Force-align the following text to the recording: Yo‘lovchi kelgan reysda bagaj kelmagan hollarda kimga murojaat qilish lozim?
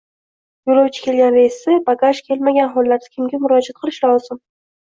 Yo‘lovchi 0.71 1.03
kelgan 1.07 1.37
reysda 1.41 1.75
bagaj 1.91 2.11
kelmagan 2.31 2.73
hollarda 2.79 3.13
kimga 3.15 3.43
murojaat 3.47 3.85
qilish 3.87 4.05
lozim? 4.13 4.45